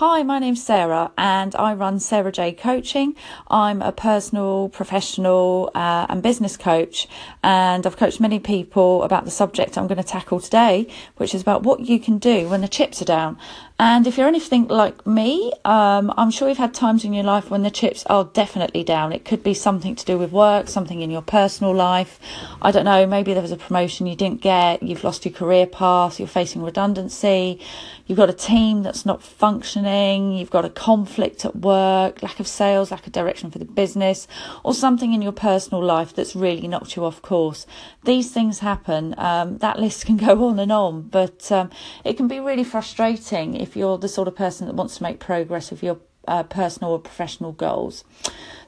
Hi, 0.00 0.22
my 0.22 0.38
name's 0.38 0.62
Sarah 0.62 1.10
and 1.18 1.56
I 1.56 1.74
run 1.74 1.98
Sarah 1.98 2.30
J 2.30 2.52
Coaching. 2.52 3.16
I'm 3.50 3.82
a 3.82 3.90
personal, 3.90 4.68
professional, 4.68 5.72
uh, 5.74 6.06
and 6.08 6.22
business 6.22 6.56
coach, 6.56 7.08
and 7.42 7.84
I've 7.84 7.96
coached 7.96 8.20
many 8.20 8.38
people 8.38 9.02
about 9.02 9.24
the 9.24 9.32
subject 9.32 9.76
I'm 9.76 9.88
going 9.88 9.98
to 9.98 10.04
tackle 10.04 10.38
today, 10.38 10.86
which 11.16 11.34
is 11.34 11.42
about 11.42 11.64
what 11.64 11.80
you 11.80 11.98
can 11.98 12.18
do 12.18 12.48
when 12.48 12.60
the 12.60 12.68
chips 12.68 13.02
are 13.02 13.06
down. 13.06 13.38
And 13.80 14.08
if 14.08 14.18
you're 14.18 14.26
anything 14.26 14.66
like 14.66 15.06
me, 15.06 15.52
um, 15.64 16.12
I'm 16.16 16.32
sure 16.32 16.48
you've 16.48 16.58
had 16.58 16.74
times 16.74 17.04
in 17.04 17.12
your 17.12 17.22
life 17.22 17.48
when 17.48 17.62
the 17.62 17.70
chips 17.70 18.04
are 18.06 18.24
definitely 18.24 18.82
down. 18.82 19.12
It 19.12 19.24
could 19.24 19.44
be 19.44 19.54
something 19.54 19.94
to 19.94 20.04
do 20.04 20.18
with 20.18 20.32
work, 20.32 20.68
something 20.68 21.00
in 21.00 21.12
your 21.12 21.22
personal 21.22 21.72
life. 21.72 22.18
I 22.60 22.72
don't 22.72 22.84
know, 22.84 23.06
maybe 23.06 23.34
there 23.34 23.42
was 23.42 23.52
a 23.52 23.56
promotion 23.56 24.08
you 24.08 24.16
didn't 24.16 24.42
get, 24.42 24.82
you've 24.82 25.04
lost 25.04 25.24
your 25.24 25.34
career 25.34 25.66
path, 25.66 26.18
you're 26.18 26.26
facing 26.26 26.62
redundancy, 26.62 27.60
you've 28.06 28.18
got 28.18 28.30
a 28.30 28.32
team 28.32 28.82
that's 28.82 29.06
not 29.06 29.22
functioning, 29.22 29.87
you've 29.88 30.50
got 30.50 30.64
a 30.64 30.70
conflict 30.70 31.44
at 31.44 31.56
work, 31.56 32.22
lack 32.22 32.40
of 32.40 32.46
sales, 32.46 32.90
lack 32.90 33.06
of 33.06 33.12
direction 33.12 33.50
for 33.50 33.58
the 33.58 33.64
business, 33.64 34.26
or 34.64 34.74
something 34.74 35.12
in 35.12 35.22
your 35.22 35.32
personal 35.32 35.82
life 35.82 36.14
that's 36.14 36.34
really 36.36 36.68
knocked 36.68 36.96
you 36.96 37.04
off 37.04 37.22
course. 37.22 37.66
These 38.04 38.30
things 38.32 38.58
happen. 38.58 39.14
Um, 39.18 39.58
that 39.58 39.78
list 39.78 40.06
can 40.06 40.16
go 40.16 40.48
on 40.48 40.58
and 40.58 40.72
on, 40.72 41.02
but 41.02 41.50
um, 41.52 41.70
it 42.04 42.16
can 42.16 42.28
be 42.28 42.40
really 42.40 42.64
frustrating 42.64 43.54
if 43.54 43.76
you're 43.76 43.98
the 43.98 44.08
sort 44.08 44.28
of 44.28 44.36
person 44.36 44.66
that 44.66 44.74
wants 44.74 44.98
to 44.98 45.02
make 45.02 45.20
progress 45.20 45.70
with 45.70 45.82
your 45.82 45.98
uh, 46.28 46.42
personal 46.44 46.92
or 46.92 46.98
professional 46.98 47.52
goals. 47.52 48.04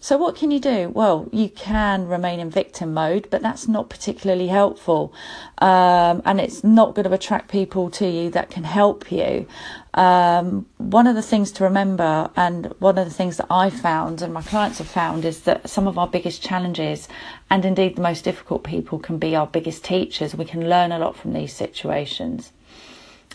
So, 0.03 0.17
what 0.17 0.35
can 0.35 0.51
you 0.51 0.61
do? 0.61 0.89
Well, 0.89 1.29
you 1.31 1.51
can 1.51 2.09
remain 2.09 2.41
in 2.41 2.49
victim 2.51 2.95
mode, 2.95 3.29
but 3.31 3.43
that's 3.43 3.69
not 3.69 3.91
particularly 3.91 4.49
helpful. 4.49 5.13
Um, 5.59 6.23
and 6.25 6.41
it's 6.41 6.65
not 6.65 6.95
going 6.95 7.07
to 7.07 7.13
attract 7.13 7.51
people 7.51 7.91
to 7.91 8.09
you 8.09 8.31
that 8.31 8.49
can 8.49 8.65
help 8.65 9.13
you. 9.13 9.47
Um, 9.93 10.67
one 10.79 11.07
of 11.07 11.17
the 11.17 11.23
things 11.23 11.53
to 11.53 11.65
remember, 11.65 12.31
and 12.35 12.67
one 12.79 12.97
of 12.97 13.05
the 13.05 13.13
things 13.13 13.37
that 13.37 13.47
I 13.51 13.69
found 13.69 14.23
and 14.23 14.33
my 14.33 14.43
clients 14.43 14.79
have 14.79 14.89
found, 14.89 15.27
is 15.27 15.43
that 15.43 15.69
some 15.69 15.87
of 15.87 15.99
our 15.99 16.09
biggest 16.09 16.43
challenges, 16.43 17.07
and 17.51 17.67
indeed 17.67 17.97
the 17.97 18.03
most 18.03 18.25
difficult 18.25 18.65
people, 18.65 18.99
can 18.99 19.19
be 19.19 19.37
our 19.37 19.47
biggest 19.47 19.85
teachers. 19.85 20.35
We 20.35 20.47
can 20.47 20.69
learn 20.69 20.93
a 20.93 20.99
lot 20.99 21.15
from 21.15 21.35
these 21.35 21.53
situations. 21.53 22.53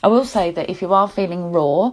I 0.06 0.08
will 0.08 0.24
say 0.24 0.52
that 0.52 0.70
if 0.70 0.84
you 0.84 0.94
are 0.94 1.08
feeling 1.08 1.52
raw, 1.52 1.92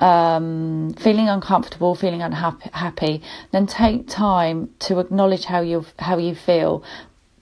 um, 0.00 0.94
feeling 0.94 1.28
uncomfortable, 1.28 1.94
feeling 1.94 2.20
unhappy, 2.20 3.22
then 3.52 3.68
take 3.68 4.08
time 4.08 4.70
to 4.80 4.98
acknowledge 4.98 5.44
how 5.44 5.60
you 5.60 5.86
how 5.96 6.18
you 6.18 6.34
feel. 6.34 6.82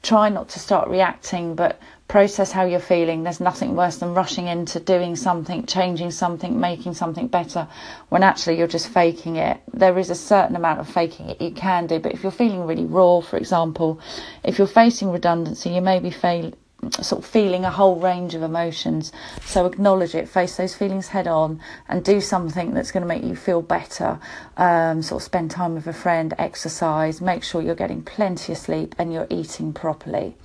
Try 0.03 0.29
not 0.29 0.51
to 0.51 0.59
start 0.59 0.91
reacting, 0.91 1.55
but 1.55 1.81
process 2.07 2.53
how 2.53 2.67
you're 2.67 2.81
feeling. 2.95 3.23
There's 3.23 3.41
nothing 3.41 3.77
worse 3.77 3.97
than 3.97 4.13
rushing 4.13 4.47
into 4.47 4.79
doing 4.79 5.17
something, 5.17 5.65
changing 5.65 6.11
something, 6.11 6.61
making 6.61 6.93
something 6.93 7.29
better, 7.29 7.67
when 8.11 8.23
actually 8.23 8.59
you're 8.59 8.75
just 8.79 8.89
faking 8.89 9.37
it. 9.37 9.59
There 9.73 9.99
is 9.99 10.11
a 10.11 10.15
certain 10.15 10.55
amount 10.55 10.81
of 10.81 10.89
faking 10.91 11.31
it 11.31 11.41
you 11.41 11.53
can 11.53 11.87
do, 11.87 11.99
but 11.99 12.13
if 12.13 12.23
you're 12.23 12.41
feeling 12.43 12.67
really 12.67 12.85
raw, 12.85 13.21
for 13.21 13.39
example, 13.39 14.01
if 14.45 14.59
you're 14.59 14.67
facing 14.67 15.13
redundancy, 15.13 15.71
you 15.71 15.81
may 15.81 15.99
be 15.99 16.11
fail, 16.11 16.53
sort 17.01 17.23
of 17.23 17.31
feeling 17.31 17.65
a 17.65 17.71
whole 17.71 18.01
range 18.01 18.35
of 18.35 18.43
emotions. 18.43 19.13
So 19.43 19.67
acknowledge 19.67 20.15
it, 20.15 20.29
face 20.29 20.57
those 20.57 20.75
feelings 20.75 21.09
head 21.09 21.27
on, 21.27 21.61
and 21.89 22.05
do 22.05 22.21
something 22.21 22.73
that's 22.75 22.91
going 22.91 23.03
to 23.03 23.09
make 23.09 23.23
you 23.23 23.37
feel 23.37 23.63
better. 23.63 24.19
Um, 24.57 25.03
sort 25.03 25.23
of 25.23 25.25
spend 25.25 25.51
time 25.51 25.75
with 25.75 25.87
a 25.87 25.93
friend, 25.93 26.35
exercise, 26.39 27.21
make 27.21 27.43
sure 27.43 27.63
you're 27.63 27.75
getting 27.75 28.03
plenty 28.03 28.53
of 28.53 28.59
sleep 28.59 28.95
and 28.99 29.13
you're 29.13 29.27
eating 29.31 29.73
properly. 29.73 30.37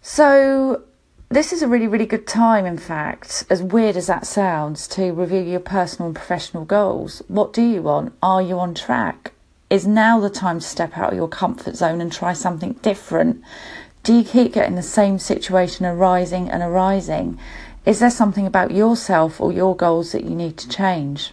So 0.00 0.82
this 1.28 1.52
is 1.52 1.62
a 1.62 1.68
really, 1.68 1.86
really 1.86 2.06
good 2.06 2.26
time, 2.26 2.66
in 2.66 2.76
fact, 2.76 3.44
as 3.48 3.62
weird 3.62 3.96
as 3.96 4.06
that 4.08 4.26
sounds, 4.26 4.86
to 4.88 5.12
review 5.12 5.40
your 5.40 5.60
personal 5.60 6.08
and 6.08 6.16
professional 6.16 6.64
goals. 6.64 7.22
What 7.28 7.52
do 7.52 7.62
you 7.62 7.82
want? 7.82 8.12
Are 8.22 8.42
you 8.42 8.58
on 8.58 8.74
track? 8.74 9.32
Is 9.70 9.86
now 9.86 10.20
the 10.20 10.28
time 10.28 10.60
to 10.60 10.66
step 10.66 10.98
out 10.98 11.12
of 11.12 11.16
your 11.16 11.28
comfort 11.28 11.76
zone 11.76 12.02
and 12.02 12.12
try 12.12 12.34
something 12.34 12.74
different? 12.82 13.42
Do 14.02 14.14
you 14.14 14.24
keep 14.24 14.52
getting 14.52 14.74
the 14.74 14.82
same 14.82 15.20
situation 15.20 15.86
arising 15.86 16.50
and 16.50 16.60
arising? 16.60 17.38
Is 17.86 18.00
there 18.00 18.10
something 18.10 18.48
about 18.48 18.72
yourself 18.72 19.40
or 19.40 19.52
your 19.52 19.76
goals 19.76 20.10
that 20.10 20.24
you 20.24 20.34
need 20.34 20.56
to 20.56 20.68
change? 20.68 21.32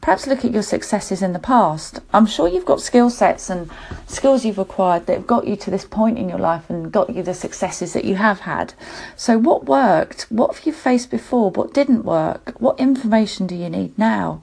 Perhaps 0.00 0.26
look 0.26 0.44
at 0.44 0.52
your 0.52 0.62
successes 0.62 1.22
in 1.22 1.32
the 1.32 1.38
past. 1.38 2.00
I'm 2.12 2.26
sure 2.26 2.46
you've 2.46 2.66
got 2.66 2.80
skill 2.80 3.10
sets 3.10 3.48
and 3.48 3.70
skills 4.06 4.44
you've 4.44 4.58
acquired 4.58 5.06
that 5.06 5.16
have 5.16 5.26
got 5.26 5.46
you 5.46 5.56
to 5.56 5.70
this 5.70 5.84
point 5.84 6.18
in 6.18 6.28
your 6.28 6.38
life 6.38 6.68
and 6.68 6.92
got 6.92 7.14
you 7.14 7.22
the 7.22 7.34
successes 7.34 7.92
that 7.92 8.04
you 8.04 8.16
have 8.16 8.40
had. 8.40 8.74
So, 9.16 9.38
what 9.38 9.64
worked? 9.64 10.26
What 10.30 10.54
have 10.54 10.66
you 10.66 10.72
faced 10.72 11.10
before? 11.10 11.50
What 11.50 11.72
didn't 11.72 12.04
work? 12.04 12.54
What 12.58 12.78
information 12.78 13.46
do 13.46 13.54
you 13.54 13.70
need 13.70 13.98
now? 13.98 14.42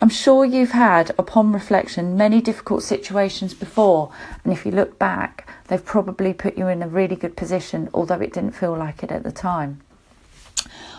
I'm 0.00 0.10
sure 0.10 0.44
you've 0.44 0.72
had, 0.72 1.12
upon 1.18 1.52
reflection, 1.52 2.16
many 2.16 2.42
difficult 2.42 2.82
situations 2.82 3.54
before, 3.54 4.12
and 4.44 4.52
if 4.52 4.66
you 4.66 4.72
look 4.72 4.98
back, 4.98 5.48
they've 5.68 5.84
probably 5.84 6.34
put 6.34 6.58
you 6.58 6.68
in 6.68 6.82
a 6.82 6.88
really 6.88 7.16
good 7.16 7.34
position, 7.34 7.88
although 7.94 8.20
it 8.20 8.34
didn't 8.34 8.52
feel 8.52 8.76
like 8.76 9.02
it 9.02 9.10
at 9.10 9.22
the 9.22 9.32
time. 9.32 9.80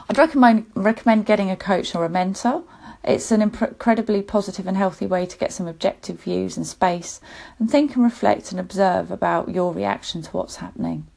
I'd 0.09 0.17
recommend, 0.17 0.65
recommend 0.73 1.25
getting 1.25 1.51
a 1.51 1.55
coach 1.55 1.93
or 1.93 2.05
a 2.05 2.09
mentor. 2.09 2.63
It's 3.03 3.31
an 3.31 3.41
incredibly 3.41 4.21
positive 4.21 4.67
and 4.67 4.75
healthy 4.75 5.05
way 5.05 5.25
to 5.25 5.37
get 5.37 5.53
some 5.53 5.67
objective 5.67 6.21
views 6.21 6.57
and 6.57 6.67
space 6.67 7.21
and 7.59 7.69
think 7.69 7.95
and 7.95 8.03
reflect 8.03 8.51
and 8.51 8.59
observe 8.59 9.11
about 9.11 9.49
your 9.49 9.73
reaction 9.73 10.21
to 10.23 10.31
what's 10.31 10.57
happening. 10.57 11.07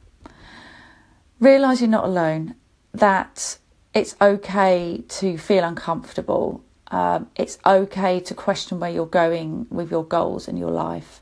Realise 1.39 1.81
you're 1.81 1.89
not 1.89 2.05
alone, 2.05 2.55
that 2.93 3.57
it's 3.93 4.15
okay 4.21 5.03
to 5.07 5.37
feel 5.37 5.63
uncomfortable 5.63 6.63
um, 6.91 7.29
it's 7.37 7.57
okay 7.65 8.19
to 8.19 8.33
question 8.33 8.79
where 8.79 8.91
you're 8.91 9.05
going 9.05 9.65
with 9.69 9.89
your 9.89 10.03
goals 10.03 10.47
in 10.47 10.57
your 10.57 10.71
life. 10.71 11.21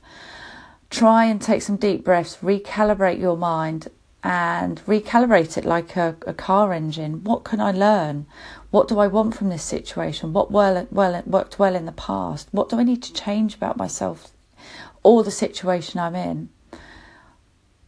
Try 0.90 1.26
and 1.26 1.40
take 1.40 1.62
some 1.62 1.78
deep 1.78 2.04
breaths, 2.04 2.38
recalibrate 2.38 3.20
your 3.20 3.38
mind, 3.38 3.88
and 4.24 4.82
recalibrate 4.86 5.58
it 5.58 5.66
like 5.66 5.96
a, 5.96 6.16
a 6.28 6.34
car 6.34 6.74
engine. 6.74 7.24
What 7.24 7.44
can 7.44 7.62
I 7.62 7.72
learn? 7.72 8.26
What 8.72 8.88
do 8.88 9.00
I 9.00 9.08
want 9.08 9.36
from 9.36 9.50
this 9.50 9.64
situation? 9.64 10.34
What 10.34 10.52
well, 10.52 10.88
well 10.92 11.22
worked 11.26 11.58
well 11.58 11.76
in 11.76 11.86
the 11.86 11.92
past? 11.92 12.50
What 12.52 12.70
do 12.70 12.78
I 12.78 12.84
need 12.84 13.02
to 13.04 13.14
change 13.14 13.56
about 13.56 13.78
myself 13.78 14.32
or 15.04 15.24
the 15.24 15.32
situation 15.32 16.00
I'm 16.00 16.16
in? 16.16 16.50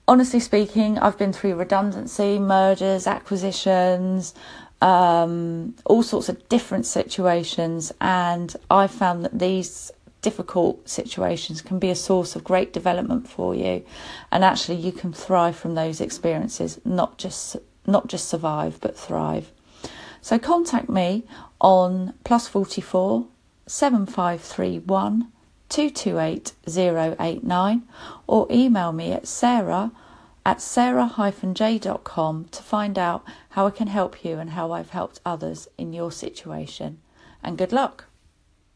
Honestly 0.07 0.39
speaking, 0.39 0.97
I've 0.99 1.17
been 1.17 1.33
through 1.33 1.55
redundancy, 1.55 2.39
mergers, 2.39 3.07
acquisitions, 3.07 4.33
um, 4.81 5.75
all 5.85 6.01
sorts 6.01 6.27
of 6.27 6.49
different 6.49 6.85
situations, 6.85 7.91
and 8.01 8.55
I 8.69 8.87
found 8.87 9.23
that 9.23 9.37
these 9.37 9.91
difficult 10.21 10.87
situations 10.87 11.61
can 11.61 11.79
be 11.79 11.89
a 11.89 11.95
source 11.95 12.35
of 12.35 12.43
great 12.43 12.73
development 12.73 13.27
for 13.27 13.55
you, 13.55 13.83
and 14.31 14.43
actually 14.43 14.77
you 14.77 14.91
can 14.91 15.13
thrive 15.13 15.55
from 15.55 15.75
those 15.75 16.01
experiences, 16.01 16.79
not 16.85 17.17
just 17.17 17.57
not 17.87 18.07
just 18.07 18.29
survive 18.29 18.79
but 18.81 18.97
thrive. 18.97 19.51
So 20.21 20.37
contact 20.37 20.89
me 20.89 21.23
on 21.59 22.13
plus 22.23 22.47
forty 22.47 22.81
four 22.81 23.27
seven 23.65 24.05
five 24.05 24.41
three 24.41 24.79
one. 24.79 25.31
228089 25.71 27.83
or 28.27 28.45
email 28.51 28.91
me 28.91 29.13
at 29.13 29.25
sarah 29.25 29.89
at 30.45 30.59
sarah-j.com 30.59 32.45
to 32.51 32.63
find 32.63 32.99
out 32.99 33.23
how 33.51 33.67
I 33.67 33.69
can 33.69 33.87
help 33.87 34.25
you 34.25 34.37
and 34.37 34.49
how 34.49 34.73
I've 34.73 34.89
helped 34.89 35.21
others 35.25 35.69
in 35.77 35.93
your 35.93 36.11
situation. 36.11 36.99
And 37.43 37.57
good 37.57 37.71
luck! 37.71 38.10